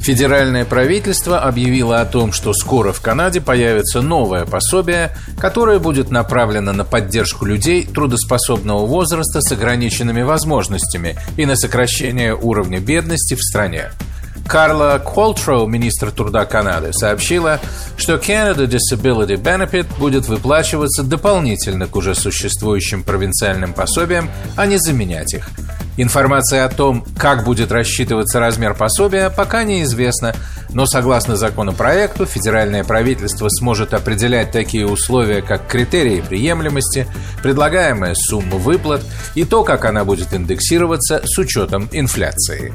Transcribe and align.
Федеральное 0.00 0.64
правительство 0.64 1.40
объявило 1.40 2.00
о 2.00 2.06
том, 2.06 2.32
что 2.32 2.54
скоро 2.54 2.92
в 2.92 3.02
Канаде 3.02 3.42
появится 3.42 4.00
новое 4.00 4.46
пособие, 4.46 5.14
которое 5.38 5.78
будет 5.78 6.10
направлено 6.10 6.72
на 6.72 6.84
поддержку 6.84 7.44
людей 7.44 7.84
трудоспособного 7.84 8.86
возраста 8.86 9.42
с 9.42 9.52
ограниченными 9.52 10.22
возможностями 10.22 11.16
и 11.36 11.44
на 11.44 11.54
сокращение 11.54 12.34
уровня 12.34 12.80
бедности 12.80 13.34
в 13.34 13.42
стране. 13.42 13.90
Карла 14.46 14.98
Колтроу, 14.98 15.68
министр 15.68 16.10
труда 16.10 16.46
Канады, 16.46 16.92
сообщила, 16.92 17.60
что 17.96 18.14
Canada 18.14 18.66
Disability 18.66 19.36
Benefit 19.36 19.86
будет 19.98 20.26
выплачиваться 20.26 21.02
дополнительно 21.02 21.86
к 21.86 21.94
уже 21.94 22.14
существующим 22.14 23.04
провинциальным 23.04 23.74
пособиям, 23.74 24.30
а 24.56 24.66
не 24.66 24.78
заменять 24.78 25.34
их. 25.34 25.50
Информация 25.96 26.64
о 26.64 26.68
том, 26.68 27.04
как 27.18 27.44
будет 27.44 27.72
рассчитываться 27.72 28.40
размер 28.40 28.74
пособия, 28.74 29.30
пока 29.30 29.64
неизвестна, 29.64 30.34
но 30.72 30.86
согласно 30.86 31.36
законопроекту 31.36 32.26
федеральное 32.26 32.84
правительство 32.84 33.48
сможет 33.48 33.92
определять 33.92 34.52
такие 34.52 34.86
условия, 34.86 35.42
как 35.42 35.66
критерии 35.66 36.20
приемлемости, 36.20 37.06
предлагаемая 37.42 38.14
сумма 38.14 38.56
выплат 38.56 39.02
и 39.34 39.44
то, 39.44 39.64
как 39.64 39.84
она 39.84 40.04
будет 40.04 40.32
индексироваться 40.32 41.22
с 41.24 41.38
учетом 41.38 41.88
инфляции. 41.92 42.72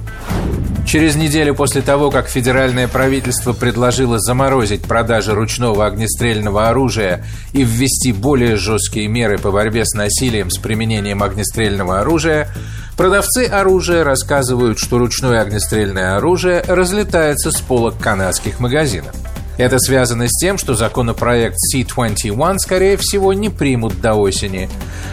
Через 0.85 1.15
неделю 1.15 1.55
после 1.55 1.81
того, 1.81 2.11
как 2.11 2.27
федеральное 2.27 2.87
правительство 2.87 3.53
предложило 3.53 4.19
заморозить 4.19 4.83
продажи 4.83 5.33
ручного 5.33 5.87
огнестрельного 5.87 6.69
оружия 6.69 7.25
и 7.53 7.63
ввести 7.63 8.11
более 8.13 8.55
жесткие 8.55 9.07
меры 9.07 9.39
по 9.39 9.51
борьбе 9.51 9.83
с 9.83 9.93
насилием 9.95 10.51
с 10.51 10.59
применением 10.59 11.23
огнестрельного 11.23 12.01
оружия, 12.01 12.49
продавцы 12.97 13.45
оружия 13.45 14.03
рассказывают, 14.03 14.79
что 14.79 14.97
ручное 14.97 15.41
огнестрельное 15.41 16.17
оружие 16.17 16.63
разлетается 16.67 17.51
с 17.51 17.59
полок 17.61 17.97
канадских 17.99 18.59
магазинов. 18.59 19.13
Это 19.57 19.79
связано 19.79 20.27
с 20.27 20.37
тем, 20.37 20.57
что 20.57 20.73
законопроект 20.73 21.55
C-21, 21.57 22.57
скорее 22.57 22.97
всего, 22.97 23.31
не 23.31 23.49
примут 23.49 24.01
до 24.01 24.15
осени. 24.15 24.69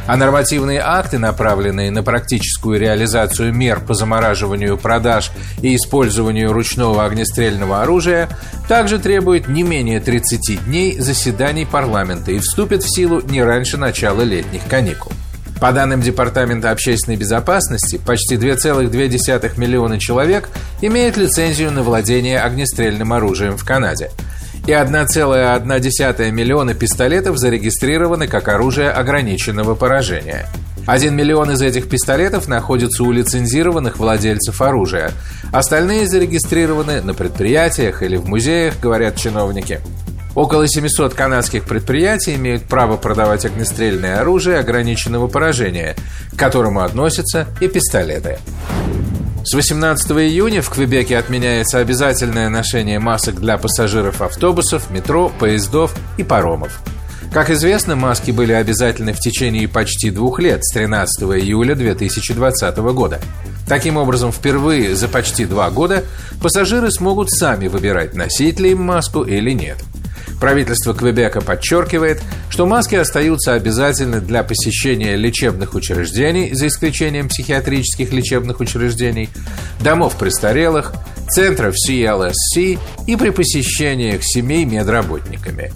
А 0.06 0.16
нормативные 0.16 0.80
акты, 0.80 1.18
направленные 1.18 1.92
на 1.92 2.02
практическую 2.02 2.80
реализацию 2.80 3.54
мер 3.54 3.80
по 3.80 3.94
замораживанию 3.94 4.76
продаж 4.76 5.30
и 5.60 5.76
использованию 5.76 6.52
ручного 6.52 7.04
огнестрельного 7.04 7.82
оружия, 7.82 8.28
также 8.68 8.98
требуют 8.98 9.46
не 9.46 9.62
менее 9.62 10.00
30 10.00 10.64
дней 10.64 10.98
заседаний 10.98 11.64
парламента 11.64 12.32
и 12.32 12.40
вступят 12.40 12.82
в 12.82 12.92
силу 12.92 13.20
не 13.20 13.44
раньше 13.44 13.76
начала 13.76 14.22
летних 14.22 14.62
каникул. 14.68 15.12
По 15.62 15.70
данным 15.70 16.00
Департамента 16.00 16.72
общественной 16.72 17.16
безопасности, 17.16 18.00
почти 18.04 18.34
2,2 18.34 19.60
миллиона 19.60 20.00
человек 20.00 20.48
имеют 20.80 21.16
лицензию 21.16 21.70
на 21.70 21.84
владение 21.84 22.40
огнестрельным 22.40 23.12
оружием 23.12 23.56
в 23.56 23.64
Канаде– 23.64 24.10
и 24.66 24.70
1,1 24.70 26.30
миллиона 26.30 26.74
пистолетов 26.74 27.36
зарегистрированы 27.38 28.28
как 28.28 28.48
оружие 28.48 28.90
ограниченного 28.90 29.74
поражения. 29.74 30.46
1 30.86 31.14
миллион 31.14 31.52
из 31.52 31.62
этих 31.62 31.88
пистолетов 31.88 32.48
находится 32.48 33.02
у 33.02 33.10
лицензированных 33.10 33.98
владельцев 33.98 34.60
оружия. 34.62 35.12
Остальные 35.52 36.06
зарегистрированы 36.06 37.02
на 37.02 37.14
предприятиях 37.14 38.02
или 38.02 38.16
в 38.16 38.28
музеях, 38.28 38.78
говорят 38.80 39.16
чиновники. 39.16 39.80
Около 40.34 40.66
700 40.66 41.12
канадских 41.12 41.64
предприятий 41.64 42.34
имеют 42.36 42.64
право 42.64 42.96
продавать 42.96 43.44
огнестрельное 43.44 44.20
оружие 44.20 44.58
ограниченного 44.58 45.28
поражения, 45.28 45.94
к 46.32 46.38
которому 46.38 46.80
относятся 46.80 47.46
и 47.60 47.68
пистолеты. 47.68 48.38
С 49.44 49.54
18 49.54 50.10
июня 50.12 50.62
в 50.62 50.70
Квебеке 50.70 51.18
отменяется 51.18 51.78
обязательное 51.78 52.48
ношение 52.48 52.98
масок 52.98 53.40
для 53.40 53.58
пассажиров 53.58 54.22
автобусов, 54.22 54.90
метро, 54.90 55.30
поездов 55.38 55.94
и 56.16 56.22
паромов. 56.22 56.80
Как 57.32 57.50
известно, 57.50 57.96
маски 57.96 58.30
были 58.30 58.52
обязательны 58.52 59.12
в 59.12 59.18
течение 59.18 59.68
почти 59.68 60.10
двух 60.10 60.38
лет, 60.38 60.64
с 60.64 60.72
13 60.72 61.22
июля 61.42 61.74
2020 61.74 62.76
года. 62.94 63.20
Таким 63.66 63.96
образом, 63.96 64.32
впервые 64.32 64.94
за 64.94 65.08
почти 65.08 65.44
два 65.44 65.70
года 65.70 66.04
пассажиры 66.42 66.90
смогут 66.90 67.30
сами 67.30 67.68
выбирать, 67.68 68.14
носить 68.14 68.60
ли 68.60 68.70
им 68.70 68.82
маску 68.82 69.22
или 69.22 69.52
нет– 69.52 69.78
Правительство 70.42 70.92
Квебека 70.92 71.40
подчеркивает, 71.40 72.20
что 72.50 72.66
маски 72.66 72.96
остаются 72.96 73.52
обязательны 73.52 74.20
для 74.20 74.42
посещения 74.42 75.14
лечебных 75.14 75.74
учреждений, 75.74 76.52
за 76.52 76.66
исключением 76.66 77.28
психиатрических 77.28 78.12
лечебных 78.12 78.58
учреждений, 78.58 79.28
домов 79.78 80.16
престарелых, 80.18 80.94
центров 81.30 81.76
CLSC 81.76 82.80
и 83.06 83.14
при 83.14 83.30
посещениях 83.30 84.22
семей 84.24 84.64
медработниками. 84.64 85.72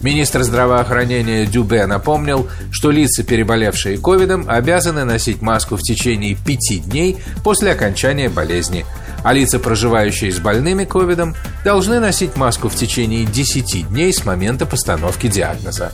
Министр 0.00 0.44
здравоохранения 0.44 1.44
Дюбе 1.44 1.84
напомнил, 1.86 2.48
что 2.70 2.92
лица, 2.92 3.24
переболевшие 3.24 3.98
ковидом, 3.98 4.44
обязаны 4.48 5.02
носить 5.04 5.42
маску 5.42 5.74
в 5.76 5.82
течение 5.82 6.36
пяти 6.36 6.78
дней 6.78 7.16
после 7.42 7.72
окончания 7.72 8.28
болезни– 8.28 8.86
а 9.24 9.32
лица, 9.32 9.58
проживающие 9.58 10.30
с 10.30 10.38
больными 10.38 10.84
ковидом, 10.84 11.34
должны 11.64 11.98
носить 11.98 12.36
маску 12.36 12.68
в 12.68 12.76
течение 12.76 13.24
10 13.24 13.88
дней 13.88 14.12
с 14.12 14.24
момента 14.24 14.66
постановки 14.66 15.26
диагноза. 15.26 15.92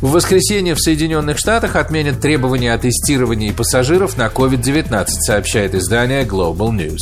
В 0.00 0.12
воскресенье 0.12 0.74
в 0.74 0.80
Соединенных 0.80 1.38
Штатах 1.38 1.76
отменят 1.76 2.20
требования 2.20 2.72
о 2.72 2.78
тестировании 2.78 3.50
пассажиров 3.50 4.16
на 4.16 4.28
COVID-19, 4.28 5.06
сообщает 5.08 5.74
издание 5.74 6.24
Global 6.24 6.70
News. 6.70 6.98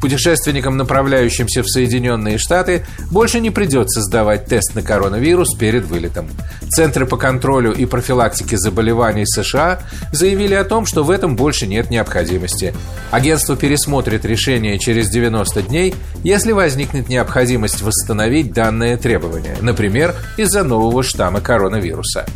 Путешественникам, 0.00 0.76
направляющимся 0.76 1.62
в 1.62 1.68
Соединенные 1.68 2.38
Штаты, 2.38 2.86
больше 3.10 3.40
не 3.40 3.50
придется 3.50 4.02
сдавать 4.02 4.46
тест 4.46 4.74
на 4.74 4.82
коронавирус 4.82 5.54
перед 5.54 5.84
вылетом. 5.86 6.28
Центры 6.68 7.06
по 7.06 7.16
контролю 7.16 7.72
и 7.72 7.86
профилактике 7.86 8.56
заболеваний 8.56 9.26
США 9.26 9.80
заявили 10.12 10.54
о 10.54 10.64
том, 10.64 10.86
что 10.86 11.04
в 11.04 11.10
этом 11.10 11.36
больше 11.36 11.66
нет 11.66 11.90
необходимости. 11.90 12.74
Агентство 13.10 13.56
пересмотрит 13.56 14.24
решение 14.24 14.78
через 14.78 15.08
90 15.10 15.62
дней, 15.62 15.94
если 16.22 16.52
возникнет 16.52 17.08
необходимость 17.08 17.82
восстановить 17.82 18.52
данные 18.52 18.96
требования, 18.96 19.56
например, 19.60 20.14
из-за 20.36 20.64
нового 20.64 21.02
штамма 21.02 21.40
коронавируса. 21.40 22.26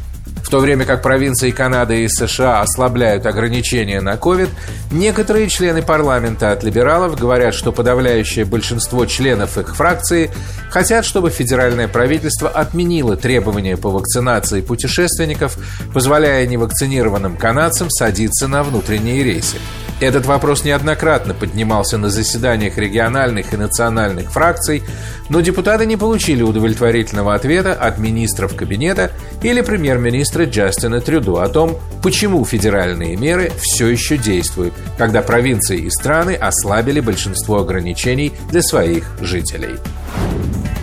В 0.42 0.48
то 0.50 0.58
время 0.58 0.84
как 0.84 1.02
провинции 1.02 1.50
Канады 1.50 2.04
и 2.04 2.08
США 2.08 2.60
ослабляют 2.60 3.26
ограничения 3.26 4.00
на 4.00 4.14
COVID, 4.14 4.48
некоторые 4.90 5.48
члены 5.48 5.82
парламента 5.82 6.52
от 6.52 6.64
либералов 6.64 7.18
говорят, 7.18 7.54
что 7.54 7.72
подавляющее 7.72 8.44
большинство 8.44 9.06
членов 9.06 9.58
их 9.58 9.76
фракции 9.76 10.30
хотят, 10.70 11.04
чтобы 11.04 11.30
федеральное 11.30 11.88
правительство 11.88 12.48
отменило 12.48 13.16
требования 13.16 13.76
по 13.76 13.90
вакцинации 13.90 14.60
путешественников, 14.60 15.56
позволяя 15.92 16.46
невакцинированным 16.46 17.36
канадцам 17.36 17.90
садиться 17.90 18.48
на 18.48 18.62
внутренние 18.62 19.22
рейсы. 19.22 19.56
Этот 20.00 20.24
вопрос 20.24 20.64
неоднократно 20.64 21.34
поднимался 21.34 21.98
на 21.98 22.08
заседаниях 22.08 22.78
региональных 22.78 23.52
и 23.52 23.58
национальных 23.58 24.32
фракций, 24.32 24.82
но 25.28 25.42
депутаты 25.42 25.84
не 25.84 25.98
получили 25.98 26.42
удовлетворительного 26.42 27.34
ответа 27.34 27.74
от 27.74 27.98
министров 27.98 28.56
кабинета 28.56 29.10
или 29.42 29.60
премьер-министра 29.60 30.44
Джастина 30.44 31.02
Трюдо 31.02 31.42
о 31.42 31.48
том, 31.50 31.78
почему 32.02 32.42
федеральные 32.46 33.16
меры 33.16 33.52
все 33.58 33.88
еще 33.88 34.16
действуют, 34.16 34.72
когда 34.96 35.20
провинции 35.20 35.80
и 35.80 35.90
страны 35.90 36.34
ослабили 36.34 37.00
большинство 37.00 37.58
ограничений 37.58 38.32
для 38.50 38.62
своих 38.62 39.04
жителей. 39.20 39.76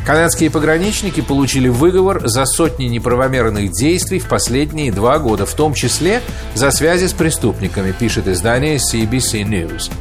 Канадские 0.08 0.50
пограничники 0.50 1.20
получили 1.20 1.68
выговор 1.68 2.26
за 2.26 2.46
сотни 2.46 2.86
неправомерных 2.86 3.74
действий 3.74 4.20
в 4.20 4.30
последние 4.30 4.90
два 4.90 5.20
года, 5.20 5.46
в 5.46 5.54
том 5.54 5.74
числе 5.74 6.22
за 6.56 6.72
связи 6.72 7.08
с 7.08 7.12
преступниками, 7.12 7.92
пишет 7.92 8.30
издание 8.30 8.78
CBC 8.78 9.44
News. 9.44 9.92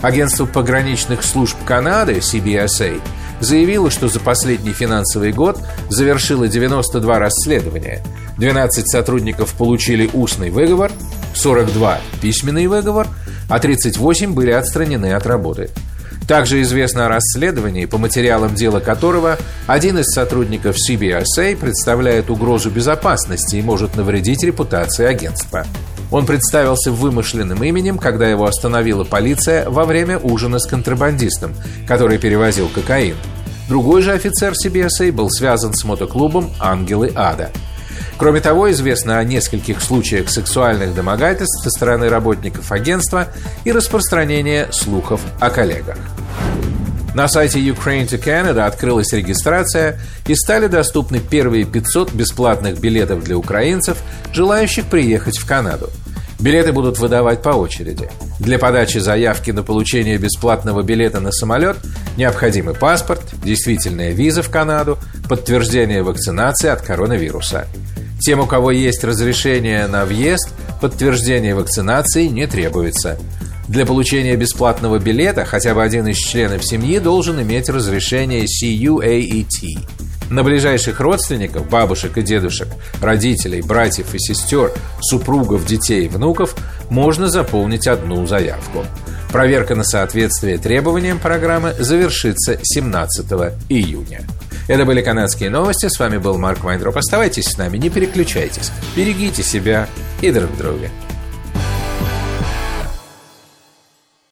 Агентство 0.00 0.46
пограничных 0.46 1.24
служб 1.24 1.56
Канады, 1.64 2.18
CBSA, 2.18 3.00
заявило, 3.40 3.90
что 3.90 4.06
за 4.06 4.20
последний 4.20 4.72
финансовый 4.72 5.32
год 5.32 5.58
завершило 5.88 6.46
92 6.46 7.18
расследования. 7.18 8.00
12 8.36 8.88
сотрудников 8.88 9.54
получили 9.54 10.08
устный 10.12 10.50
выговор, 10.50 10.92
42– 11.34 11.98
письменный 12.22 12.68
выговор, 12.68 13.08
а 13.48 13.58
38 13.58 14.34
были 14.34 14.52
отстранены 14.52 15.14
от 15.14 15.26
работы. 15.26 15.70
Также 16.28 16.60
известно 16.60 17.06
о 17.06 17.08
расследовании, 17.08 17.86
по 17.86 17.96
материалам 17.96 18.54
дела 18.54 18.80
которого 18.80 19.38
один 19.66 19.96
из 19.98 20.12
сотрудников 20.12 20.76
CBSA 20.76 21.56
представляет 21.56 22.28
угрозу 22.28 22.70
безопасности 22.70 23.56
и 23.56 23.62
может 23.62 23.96
навредить 23.96 24.44
репутации 24.44 25.06
агентства. 25.06 25.66
Он 26.10 26.26
представился 26.26 26.92
вымышленным 26.92 27.64
именем, 27.64 27.96
когда 27.96 28.28
его 28.28 28.44
остановила 28.44 29.04
полиция 29.04 29.70
во 29.70 29.86
время 29.86 30.18
ужина 30.18 30.58
с 30.58 30.66
контрабандистом, 30.66 31.54
который 31.86 32.18
перевозил 32.18 32.68
кокаин. 32.68 33.16
Другой 33.70 34.02
же 34.02 34.12
офицер 34.12 34.52
CBSA 34.52 35.10
был 35.12 35.30
связан 35.30 35.72
с 35.72 35.82
мотоклубом 35.84 36.50
«Ангелы 36.60 37.10
Ада». 37.14 37.50
Кроме 38.18 38.40
того, 38.40 38.70
известно 38.72 39.18
о 39.18 39.24
нескольких 39.24 39.80
случаях 39.80 40.28
сексуальных 40.28 40.94
домогательств 40.94 41.62
со 41.62 41.70
стороны 41.70 42.10
работников 42.10 42.70
агентства 42.72 43.28
и 43.64 43.72
распространения 43.72 44.68
слухов 44.72 45.20
о 45.40 45.50
коллегах. 45.50 45.96
На 47.14 47.26
сайте 47.26 47.58
Ukraine 47.58 48.06
to 48.06 48.22
Canada 48.22 48.66
открылась 48.66 49.12
регистрация 49.12 49.98
и 50.26 50.34
стали 50.34 50.66
доступны 50.66 51.20
первые 51.20 51.64
500 51.64 52.12
бесплатных 52.12 52.80
билетов 52.80 53.24
для 53.24 53.36
украинцев, 53.36 53.98
желающих 54.32 54.86
приехать 54.86 55.38
в 55.38 55.46
Канаду. 55.46 55.90
Билеты 56.38 56.72
будут 56.72 56.98
выдавать 56.98 57.42
по 57.42 57.50
очереди. 57.50 58.08
Для 58.38 58.58
подачи 58.58 58.98
заявки 58.98 59.50
на 59.50 59.64
получение 59.64 60.18
бесплатного 60.18 60.82
билета 60.82 61.18
на 61.18 61.32
самолет 61.32 61.78
необходимый 62.16 62.74
паспорт, 62.74 63.22
действительная 63.42 64.12
виза 64.12 64.42
в 64.42 64.50
Канаду, 64.50 64.98
подтверждение 65.28 66.02
вакцинации 66.02 66.68
от 66.68 66.82
коронавируса. 66.82 67.66
Тем, 68.20 68.40
у 68.40 68.46
кого 68.46 68.70
есть 68.70 69.02
разрешение 69.02 69.86
на 69.88 70.04
въезд, 70.04 70.50
подтверждение 70.80 71.54
вакцинации 71.54 72.26
не 72.26 72.46
требуется. 72.46 73.18
Для 73.68 73.84
получения 73.84 74.34
бесплатного 74.34 74.98
билета 74.98 75.44
хотя 75.44 75.74
бы 75.74 75.82
один 75.82 76.06
из 76.06 76.16
членов 76.16 76.64
семьи 76.64 76.98
должен 76.98 77.40
иметь 77.42 77.68
разрешение 77.68 78.46
CUAET. 78.46 79.78
На 80.30 80.42
ближайших 80.42 81.00
родственников, 81.00 81.68
бабушек 81.68 82.16
и 82.16 82.22
дедушек, 82.22 82.68
родителей, 83.02 83.60
братьев 83.60 84.14
и 84.14 84.18
сестер, 84.18 84.72
супругов, 85.02 85.66
детей 85.66 86.06
и 86.06 86.08
внуков 86.08 86.56
можно 86.88 87.28
заполнить 87.28 87.86
одну 87.86 88.26
заявку. 88.26 88.86
Проверка 89.32 89.74
на 89.74 89.84
соответствие 89.84 90.56
требованиям 90.56 91.18
программы 91.18 91.74
завершится 91.78 92.58
17 92.62 93.26
июня. 93.68 94.22
Это 94.66 94.86
были 94.86 95.02
канадские 95.02 95.50
новости. 95.50 95.88
С 95.88 95.98
вами 95.98 96.16
был 96.16 96.38
Марк 96.38 96.64
Вайндроп. 96.64 96.96
Оставайтесь 96.96 97.44
с 97.44 97.58
нами, 97.58 97.76
не 97.76 97.90
переключайтесь. 97.90 98.70
Берегите 98.96 99.42
себя 99.42 99.88
и 100.22 100.30
друг 100.30 100.56
друга. 100.56 100.88